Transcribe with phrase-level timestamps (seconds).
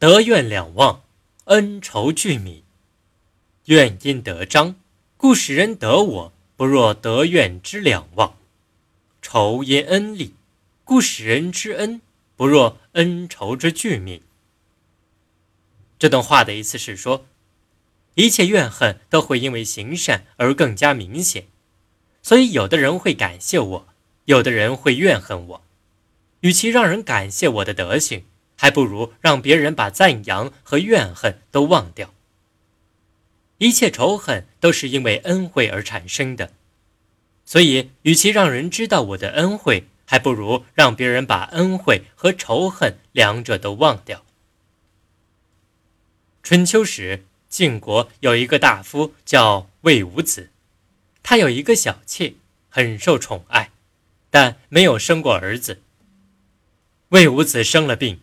[0.00, 1.02] 德怨两忘，
[1.46, 2.62] 恩仇俱泯。
[3.64, 4.76] 怨因得彰，
[5.16, 8.34] 故使人得我，不若德怨之两忘；
[9.20, 10.36] 仇因恩利，
[10.84, 12.00] 故使人知恩，
[12.36, 14.20] 不若恩仇之俱泯。
[15.98, 17.26] 这段话的意思是说，
[18.14, 21.48] 一切怨恨都会因为行善而更加明显，
[22.22, 23.88] 所以有的人会感谢我，
[24.26, 25.64] 有的人会怨恨我。
[26.42, 28.24] 与其让人感谢我的德行，
[28.58, 32.12] 还不如让别人把赞扬和怨恨都忘掉。
[33.58, 36.52] 一切仇恨都是因为恩惠而产生的，
[37.44, 44.24] 所以与其让人知道我的恩惠，还不如让别人把恩惠和仇恨两者都忘掉。
[46.42, 50.50] 春秋时，晋国有一个大夫叫魏武子，
[51.22, 52.34] 他有一个小妾，
[52.68, 53.70] 很受宠爱，
[54.30, 55.82] 但没有生过儿子。
[57.08, 58.20] 魏武子生了病，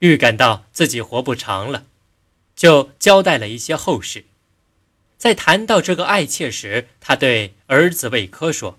[0.00, 1.86] 预感到自己活不长了，
[2.54, 4.24] 就交代了一些后事。
[5.16, 8.78] 在谈到这个爱妾时，他对儿子魏科说：“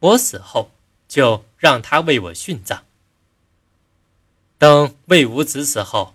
[0.00, 0.70] 我死后，
[1.08, 2.84] 就让他为我殉葬。”
[4.58, 6.14] 等魏武子死后，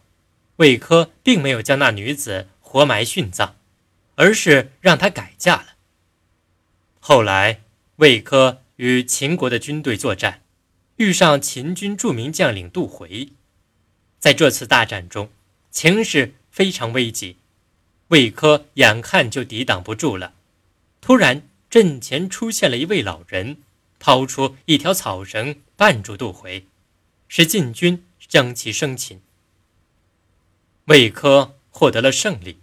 [0.57, 3.55] 魏科并没有将那女子活埋殉葬，
[4.15, 5.67] 而是让她改嫁了。
[6.99, 7.61] 后来，
[7.97, 10.41] 魏科与秦国的军队作战。
[10.97, 13.29] 遇上秦军著名将领杜回，
[14.23, 15.29] 在这次大战中，
[15.69, 17.35] 情势非常危急，
[18.07, 20.33] 魏科眼看就抵挡不住了。
[21.01, 23.57] 突然，阵前出现了一位老人，
[23.99, 26.65] 抛出一条草绳绊住杜回，
[27.27, 29.19] 使晋军将其生擒。
[30.85, 32.59] 魏科获得了胜利。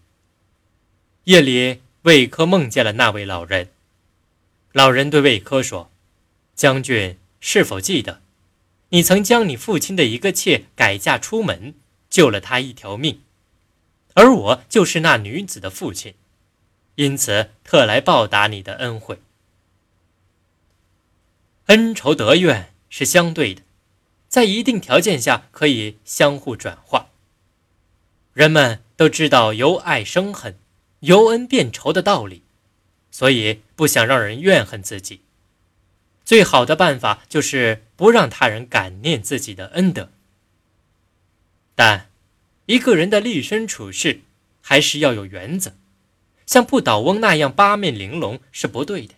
[1.25, 3.69] 夜里，魏科梦见了那位老人，
[4.73, 5.91] 老人对魏科说
[6.57, 8.23] ：“将军。”是否记得，
[8.91, 11.75] 你曾将你父亲的一个妾改嫁出门，
[12.09, 13.23] 救了他一条命，
[14.15, 16.15] 而我就是那女子的父亲，
[16.97, 19.21] 因此特来报答你的恩惠。
[21.67, 23.63] 恩仇得怨是相对的，
[24.29, 27.11] 在一定条件下可以相互转化。
[28.33, 30.59] 人们都知道由爱生恨，
[31.01, 32.43] 由恩变仇的道理，
[33.13, 35.21] 所以不想让人怨恨自己。
[36.31, 40.13] 最好的办法就是不让他人感念自己的恩德，
[41.75, 42.09] 但
[42.67, 44.21] 一个人的立身处世
[44.61, 45.73] 还是要有原则，
[46.47, 49.15] 像不倒翁那样八面玲珑是不对的。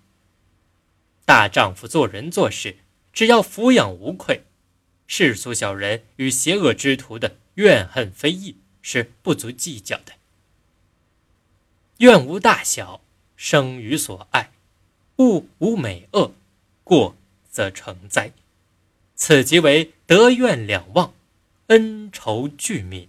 [1.26, 2.78] 大丈夫做人做事，
[3.12, 4.44] 只要抚养无愧，
[5.06, 10.14] 世俗小人与邪恶之徒的怨恨非议是不足计较的。
[11.98, 13.02] 怨无大小，
[13.36, 14.44] 生于所爱；
[15.18, 16.32] 物无美恶。
[16.92, 17.16] 过
[17.48, 18.32] 则成灾，
[19.14, 21.14] 此即为德怨两忘，
[21.68, 23.08] 恩仇俱泯。